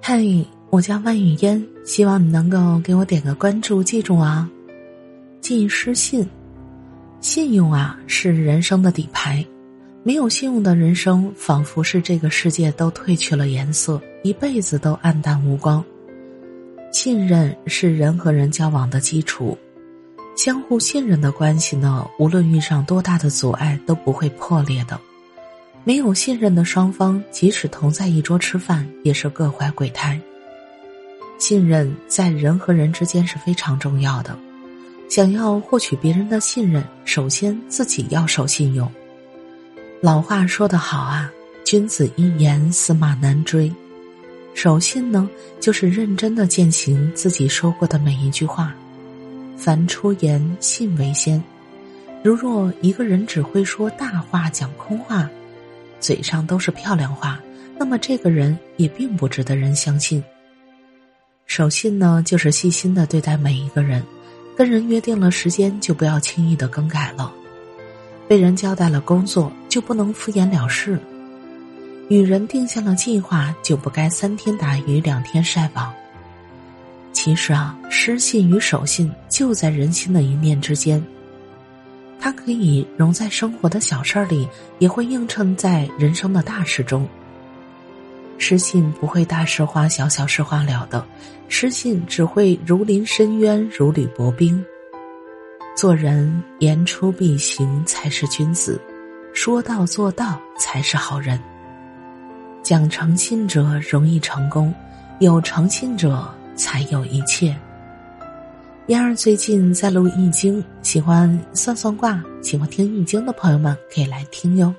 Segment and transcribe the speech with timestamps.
[0.00, 0.22] 嗨，
[0.70, 4.48] 我叫万语嫣，希望你能够给我点个关注，记住啊。
[5.40, 6.28] 记失信，
[7.20, 9.44] 信用啊是人生的底牌，
[10.04, 15.84] 没有信用的人生，仿佛是这个世界都褪去了颜色，一辈子都黯淡无光。
[16.92, 19.58] 信任是人和人交往的基础，
[20.36, 24.98] 相互信任的关系呢，无论遇上多大的阻碍，都不会破裂的。
[25.86, 30.20] 没有信任的双方，即使同在一桌吃饭，也是各怀鬼胎。
[31.38, 34.36] 信任在人和人之间是非常重要的。
[35.08, 38.90] 想要获取别人的信任，首先自己要守信用。
[40.00, 41.30] 老话说得好啊
[41.64, 43.72] ，“君子一言，驷马难追。”
[44.54, 45.30] 守信呢，
[45.60, 48.74] 就是认真的践行自己说过的每一句话。
[49.56, 51.40] 凡出言，信为先。
[52.24, 55.30] 如若一个人只会说大话，讲空话。
[56.00, 57.40] 嘴上都是漂亮话，
[57.78, 60.22] 那么这个人也并不值得人相信。
[61.46, 64.02] 守信呢，就是细心的对待每一个人，
[64.56, 67.32] 跟人约定了时间，就不要轻易的更改了；
[68.26, 70.96] 被人交代了工作，就不能敷衍了事；
[72.08, 75.92] 与人定下了计划，就不该三天打鱼两天晒网。
[77.12, 81.02] 其实啊，失信与守信就在人心的一念之间。
[82.26, 84.48] 它可以融在生活的小事儿里，
[84.80, 87.08] 也会映衬在人生的大事中。
[88.36, 91.06] 失信不会大事化小，小事化了的，
[91.46, 94.60] 失信只会如临深渊，如履薄冰。
[95.76, 98.80] 做人言出必行才是君子，
[99.32, 101.40] 说到做到才是好人。
[102.60, 104.74] 讲诚信者容易成功，
[105.20, 107.56] 有诚信者才有一切。
[108.88, 114.72] 燕儿最近在录《易经》，喜欢算算卦、喜欢听《易经》的朋友们可以来听哟。